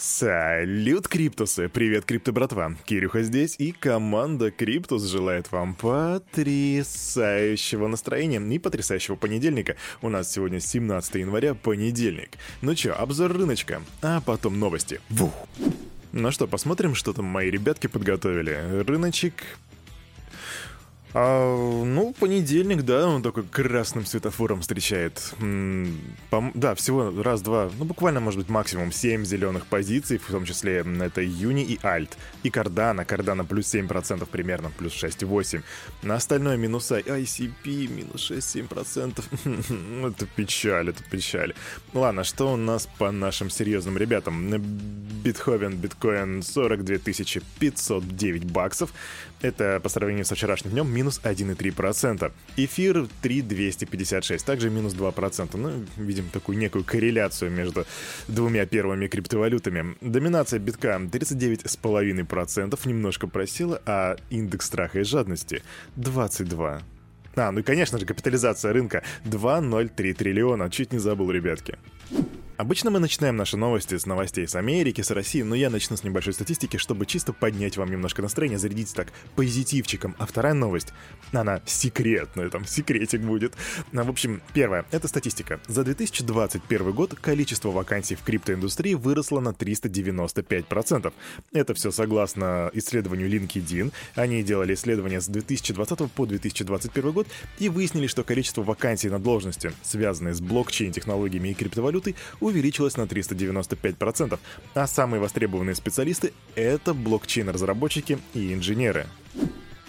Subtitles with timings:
[0.00, 1.68] Салют, Криптусы!
[1.68, 2.74] Привет, Крипто братва!
[2.86, 9.76] Кирюха здесь, и команда Криптус желает вам потрясающего настроения и потрясающего понедельника.
[10.00, 12.38] У нас сегодня 17 января, понедельник.
[12.62, 15.02] Ну чё, обзор рыночка, а потом новости.
[15.10, 15.34] Вух!
[16.12, 18.82] Ну что, посмотрим, что там мои ребятки подготовили.
[18.86, 19.34] Рыночек
[21.12, 25.34] а, ну, понедельник, да, он такой красным светофором встречает.
[25.40, 25.98] М
[26.30, 30.84] -м, да, всего раз-два, ну, буквально, может быть, максимум 7 зеленых позиций, в том числе
[31.00, 32.16] это Юни и Альт.
[32.44, 35.62] И Кардана, Кардана плюс 7% примерно, плюс 6,8.
[36.02, 40.06] На остальное минуса ICP минус 6-7%.
[40.14, 41.54] это печаль, это печаль.
[41.92, 44.50] Ладно, что у нас по нашим серьезным ребятам?
[45.24, 46.98] Битховен, биткоин 42
[47.58, 48.92] 509 баксов.
[49.42, 52.30] Это по сравнению со вчерашним днем минус 1,3%.
[52.56, 55.56] Эфир 3,256, также минус 2%.
[55.56, 57.86] Ну, видим такую некую корреляцию между
[58.28, 59.96] двумя первыми криптовалютами.
[60.02, 65.62] Доминация битка 39,5%, немножко просела, а индекс страха и жадности
[65.96, 66.82] 22.
[67.36, 70.68] А, ну и, конечно же, капитализация рынка 2,03 триллиона.
[70.68, 71.78] Чуть не забыл, ребятки.
[72.60, 76.04] Обычно мы начинаем наши новости с новостей с Америки, с России, но я начну с
[76.04, 80.14] небольшой статистики, чтобы чисто поднять вам немножко настроение, зарядить так позитивчиком.
[80.18, 80.88] А вторая новость,
[81.32, 83.54] она секретная, там секретик будет.
[83.94, 85.58] А, в общем, первое, это статистика.
[85.68, 91.14] За 2021 год количество вакансий в криптоиндустрии выросло на 395%.
[91.54, 93.90] Это все согласно исследованию LinkedIn.
[94.16, 97.26] Они делали исследование с 2020 по 2021 год
[97.58, 102.16] и выяснили, что количество вакансий на должности, связанные с блокчейн-технологиями и криптовалютой,
[102.50, 104.38] увеличилась на 395%,
[104.74, 109.06] а самые востребованные специалисты— это блокчейн-разработчики и инженеры.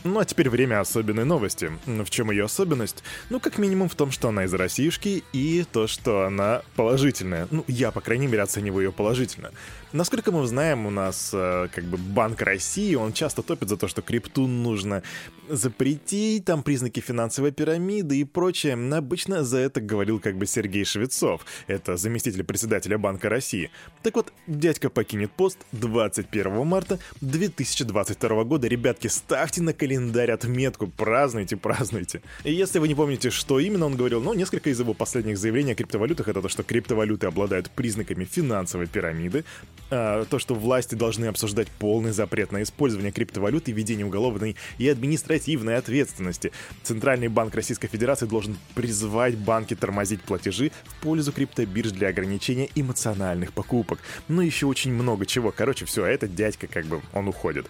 [0.03, 1.71] Ну а теперь время особенной новости.
[1.85, 3.03] В чем ее особенность?
[3.29, 7.47] Ну, как минимум в том, что она из Россиюшки и то, что она положительная.
[7.51, 9.51] Ну, я, по крайней мере, оцениваю ее положительно.
[9.93, 13.87] Насколько мы знаем, у нас э, как бы Банк России, он часто топит за то,
[13.87, 15.03] что крипту нужно
[15.49, 18.73] запретить, там признаки финансовой пирамиды и прочее.
[18.95, 23.69] Обычно за это говорил как бы Сергей Швецов, это заместитель председателя Банка России.
[24.01, 28.67] Так вот, дядька покинет пост 21 марта 2022 года.
[28.67, 32.21] Ребятки, ставьте на календарь отметку, празднуйте, празднуйте.
[32.45, 35.73] И если вы не помните, что именно он говорил, ну, несколько из его последних заявлений
[35.73, 39.43] о криптовалютах это то, что криптовалюты обладают признаками финансовой пирамиды,
[39.89, 44.87] а, то, что власти должны обсуждать полный запрет на использование криптовалюты и введение уголовной и
[44.87, 46.53] административной ответственности.
[46.83, 53.51] Центральный банк Российской Федерации должен призвать банки тормозить платежи в пользу криптобирж для ограничения эмоциональных
[53.51, 53.99] покупок.
[54.29, 55.51] Ну, еще очень много чего.
[55.51, 57.67] Короче, все, а этот дядька как бы, он уходит.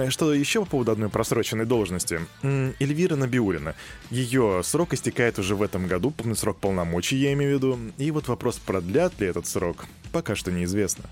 [0.00, 2.20] Э, что еще по поводу одной просроченной должности?
[2.42, 3.74] Эльвира Набиулина.
[4.10, 7.78] Ее срок истекает уже в этом году, срок полномочий, я имею в виду.
[7.98, 11.04] И вот вопрос, продлят ли этот срок, пока что неизвестно.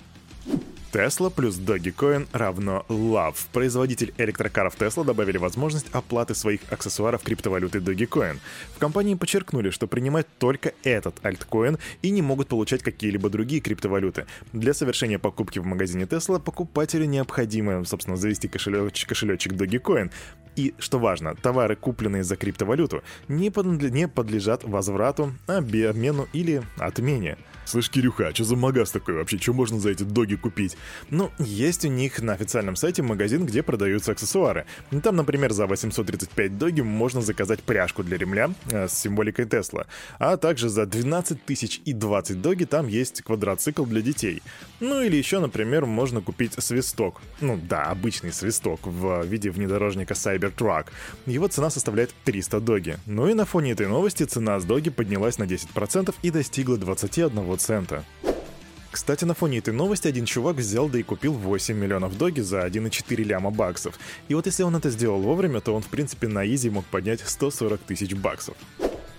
[0.95, 3.35] Tesla плюс Dogecoin равно Love.
[3.53, 8.39] Производитель электрокаров Tesla добавили возможность оплаты своих аксессуаров криптовалютой Dogecoin.
[8.77, 14.27] В компании подчеркнули, что принимают только этот альткоин и не могут получать какие-либо другие криптовалюты.
[14.53, 20.13] Для совершения покупки в магазине Tesla покупателю необходимо, собственно, завести кошелечек, кошелечек Dogecoin.
[20.55, 23.51] И, что важно, товары, купленные за криптовалюту, не,
[23.91, 27.37] не подлежат возврату, обмену или отмене.
[27.65, 29.39] Слышь, Кирюха, а что за магаз такой вообще?
[29.39, 30.77] Что можно за эти доги купить?
[31.11, 34.67] Ну, есть у них на официальном сайте магазин, где продаются аксессуары.
[35.03, 39.87] Там, например, за 835 доги можно заказать пряжку для ремля э, с символикой Тесла.
[40.19, 44.43] А также за 12 тысяч и 20 доги там есть квадроцикл для детей.
[44.81, 47.21] Ну или еще, например, можно купить свисток.
[47.41, 50.87] Ну да, обычный свисток в виде внедорожника Cybertruck.
[51.27, 52.99] Его цена составляет 300 доги.
[53.07, 57.59] Ну и на фоне этой новости цена с доги поднялась на 10% и достигла 21
[57.59, 58.05] цента.
[58.95, 62.65] Кстати, на фоне этой новости один чувак взял да и купил 8 миллионов доги за
[62.65, 63.99] 1,4 ляма баксов.
[64.29, 67.19] И вот если он это сделал вовремя, то он в принципе на изи мог поднять
[67.19, 68.55] 140 тысяч баксов.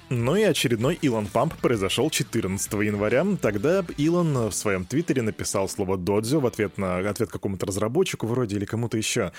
[0.10, 3.26] Ну и очередной Илон Памп произошел 14 января.
[3.42, 8.56] Тогда Илон в своем твиттере написал слово «додзю» в ответ на ответ какому-то разработчику вроде
[8.56, 9.34] или кому-то еще.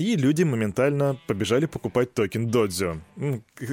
[0.00, 3.00] И люди моментально побежали покупать токен Додзю,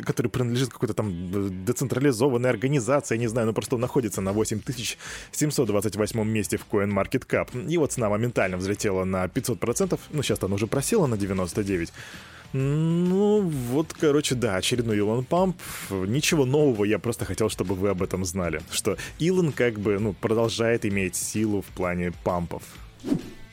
[0.07, 4.33] который принадлежит какой-то там э, децентрализованной организации, я не знаю, но просто он находится на
[4.33, 7.69] 8728 месте в CoinMarketCap.
[7.72, 11.92] Его цена моментально взлетела на 500%, ну сейчас она уже просела на 99%.
[12.54, 15.57] Ну, вот, короче, да, очередной Илон Памп.
[15.92, 18.62] Ничего нового, я просто хотел, чтобы вы об этом знали.
[18.72, 22.63] Что Илон как бы, ну, продолжает иметь силу в плане пампов.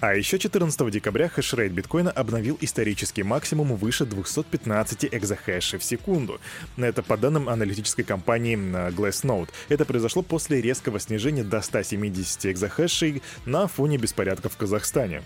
[0.02, 6.40] А еще 14 декабря хешрейт биткоина обновил исторический максимум выше 215 экзохэшей в секунду.
[6.76, 9.50] Это по данным аналитической компании Glassnode.
[9.68, 15.22] Это произошло после резкого снижения до 170 экзохэшей на фоне беспорядков в Казахстане.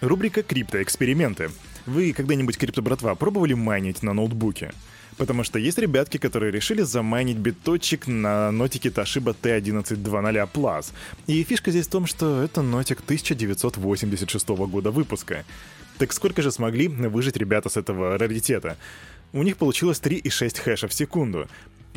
[0.00, 1.50] Рубрика «Криптоэксперименты».
[1.84, 4.70] Вы когда-нибудь, крипто-братва, пробовали майнить на ноутбуке?
[5.18, 10.92] Потому что есть ребятки, которые решили замайнить биточек на нотике Toshiba T1120 Plus.
[11.26, 15.44] И фишка здесь в том, что это нотик 1986 года выпуска.
[15.98, 18.76] Так сколько же смогли выжить ребята с этого раритета?
[19.32, 21.48] У них получилось 3,6 хэша в секунду.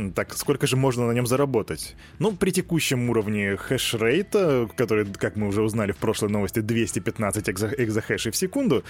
[0.10, 1.96] Так сколько же можно на нем заработать?
[2.20, 7.70] Ну, при текущем уровне хешрейта, который, как мы уже узнали в прошлой новости, 215 экзо
[7.78, 8.84] экзохэшей в секунду,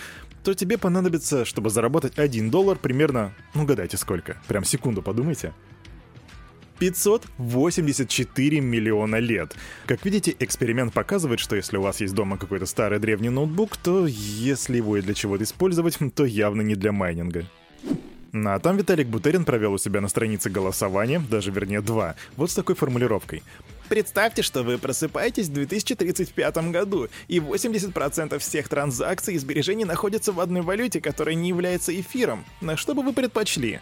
[0.44, 4.42] то тебе понадобится, чтобы заработать 1 доллар, примерно, ну, гадайте сколько.
[4.48, 5.54] Прям секунду подумайте.
[6.80, 9.56] 584 миллиона лет.
[9.86, 14.07] Как видите, эксперимент показывает, что если у вас есть дома какой-то старый древний ноутбук, то
[14.07, 17.46] если его и для чего-то использовать, то явно не для майнинга.
[18.33, 22.56] А там Виталик Бутерин провел у себя на странице голосование, даже вернее два, вот с
[22.56, 23.44] такой формулировкой.
[23.89, 30.39] Представьте, что вы просыпаетесь в 2035 году, и 80% всех транзакций и сбережений находятся в
[30.39, 32.45] одной валюте, которая не является эфиром.
[32.62, 33.81] На что бы вы предпочли?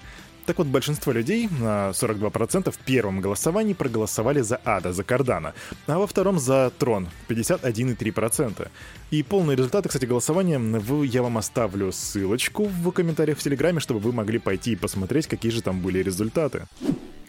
[0.50, 5.54] Так вот, большинство людей, на 42% в первом голосовании проголосовали за Ада, за Кардана,
[5.86, 8.68] а во втором за Трон, 51,3%.
[9.12, 10.60] И полные результаты, кстати, голосования
[11.04, 15.52] я вам оставлю ссылочку в комментариях в Телеграме, чтобы вы могли пойти и посмотреть, какие
[15.52, 16.66] же там были результаты.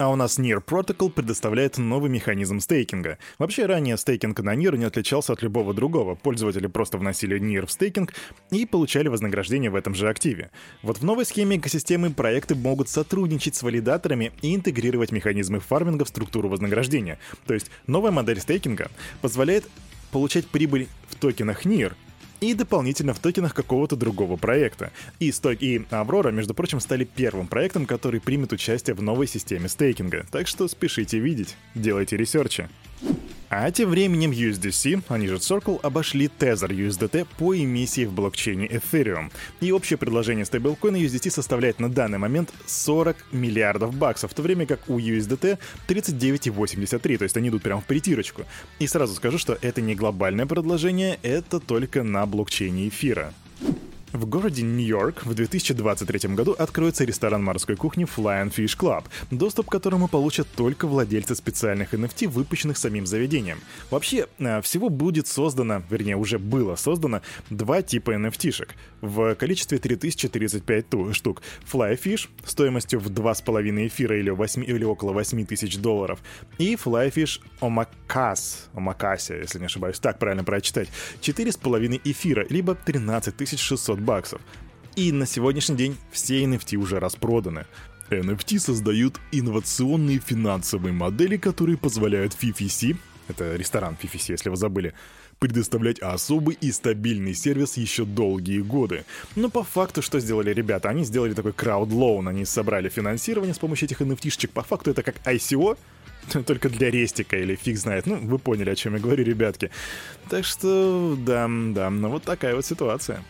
[0.01, 3.19] А у нас Near Protocol предоставляет новый механизм стейкинга.
[3.37, 6.15] Вообще, ранее стейкинг на Near не отличался от любого другого.
[6.15, 8.15] Пользователи просто вносили Near в стейкинг
[8.51, 10.53] и получали вознаграждение в этом же активе.
[10.83, 16.09] Вот в новой схеме экосистемы проекты могут сотрудничать с валидаторами и интегрировать механизмы фарминга в
[16.09, 17.19] структуру вознаграждения.
[17.47, 19.69] То есть новая модель стейкинга позволяет
[20.13, 21.93] получать прибыль в токенах NIR,
[22.41, 24.91] и дополнительно в токенах какого-то другого проекта.
[25.19, 29.69] И Stock и Аврора, между прочим, стали первым проектом, который примет участие в новой системе
[29.69, 30.27] стейкинга.
[30.31, 32.69] Так что спешите видеть, делайте ресерчи.
[33.53, 39.33] А тем временем USDC, они же Circle, обошли Tether USDT по эмиссии в блокчейне Ethereum.
[39.61, 44.67] И общее предложение стейблкоина USDT составляет на данный момент 40 миллиардов баксов, в то время
[44.67, 45.59] как у USDT
[45.89, 48.45] 39,83, то есть они идут прямо в притирочку.
[48.79, 53.35] И сразу скажу, что это не глобальное предложение, это только на блокчейне эфира.
[54.13, 59.73] В городе Нью-Йорк в 2023 году откроется ресторан морской кухни Fly Fish Club, доступ к
[59.73, 63.61] которому получат только владельцы специальных NFT, выпущенных самим заведением.
[63.89, 67.21] Вообще, э, всего будет создано, вернее, уже было создано
[67.51, 68.71] два типа NFT-шек
[69.01, 71.43] в количестве 3035 штук.
[71.73, 76.19] Fly Fish стоимостью в 2,5 эфира или, 8, или около 8 тысяч долларов
[76.59, 80.89] и Fly Fish Omakase, если не ошибаюсь, так правильно прочитать,
[81.21, 83.47] 4,5 эфира, либо 13
[84.01, 84.41] 600 баксов.
[84.97, 87.67] И на сегодняшний день все NFT уже распроданы.
[88.11, 92.97] NFT создают инновационные финансовые модели, которые позволяют FFC,
[93.29, 94.93] это ресторан FFC, если вы забыли,
[95.39, 99.05] предоставлять особый и стабильный сервис еще долгие годы.
[99.37, 100.89] Но по факту, что сделали ребята?
[100.89, 104.51] Они сделали такой краудлоун, они собрали финансирование с помощью этих NFT-шечек.
[104.51, 105.79] По факту это как ICO,
[106.47, 108.07] только для рестика или фиг знает.
[108.07, 109.71] Ну, вы поняли, о чем я говорю, ребятки.
[110.29, 113.23] Так что, да, да, ну вот такая вот ситуация.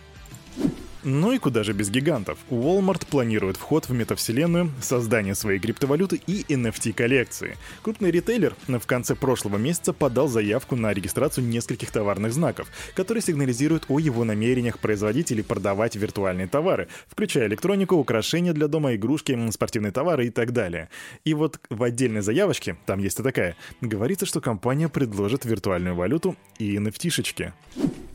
[1.03, 2.39] Ну и куда же без гигантов?
[2.51, 7.57] Walmart планирует вход в метавселенную, создание своей криптовалюты и NFT-коллекции.
[7.83, 13.85] Крупный ритейлер в конце прошлого месяца подал заявку на регистрацию нескольких товарных знаков, которые сигнализируют
[13.89, 19.93] о его намерениях производить или продавать виртуальные товары, включая электронику, украшения для дома, игрушки, спортивные
[19.93, 20.91] товары и так далее.
[21.25, 26.37] И вот в отдельной заявочке, там есть и такая, говорится, что компания предложит виртуальную валюту
[26.59, 27.55] и NFT-шечки.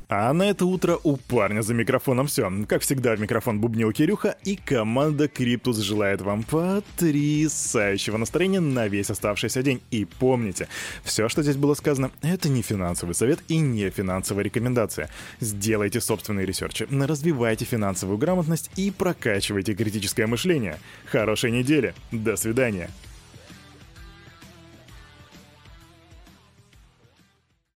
[0.08, 2.52] А на это утро у парня за микрофоном все.
[2.68, 9.10] Как всегда, в микрофон бубнил Кирюха, и команда Криптус желает вам потрясающего настроения на весь
[9.10, 9.82] оставшийся день.
[9.90, 10.68] И помните,
[11.04, 15.10] все, что здесь было сказано, это не финансовый совет и не финансовая рекомендация.
[15.40, 20.78] Сделайте собственные research и, развивайте финансовую грамотность и прокачивайте критическое мышление.
[21.06, 21.96] Хорошей недели.
[22.12, 22.90] До свидания.